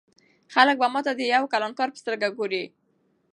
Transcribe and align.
خلک 0.53 0.75
به 0.81 0.87
ما 0.93 1.01
ته 1.05 1.11
د 1.15 1.21
یو 1.35 1.43
کلانکار 1.53 1.87
په 1.91 1.99
سترګه 2.01 2.27
ګوري. 2.37 2.63